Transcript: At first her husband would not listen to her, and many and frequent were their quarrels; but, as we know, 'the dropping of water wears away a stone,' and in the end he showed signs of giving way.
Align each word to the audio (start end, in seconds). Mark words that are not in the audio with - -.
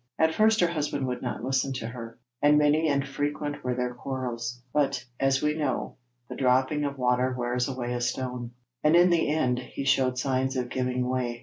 At 0.17 0.33
first 0.33 0.61
her 0.61 0.67
husband 0.69 1.05
would 1.05 1.21
not 1.21 1.43
listen 1.43 1.73
to 1.73 1.87
her, 1.89 2.17
and 2.41 2.57
many 2.57 2.87
and 2.89 3.07
frequent 3.07 3.63
were 3.63 3.75
their 3.75 3.93
quarrels; 3.93 4.63
but, 4.73 5.05
as 5.19 5.43
we 5.43 5.53
know, 5.53 5.97
'the 6.27 6.37
dropping 6.37 6.85
of 6.85 6.97
water 6.97 7.35
wears 7.37 7.67
away 7.67 7.93
a 7.93 8.01
stone,' 8.01 8.49
and 8.83 8.95
in 8.95 9.11
the 9.11 9.29
end 9.29 9.59
he 9.59 9.85
showed 9.85 10.17
signs 10.17 10.55
of 10.57 10.69
giving 10.69 11.07
way. 11.07 11.39